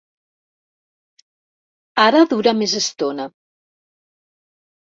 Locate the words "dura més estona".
2.33-3.29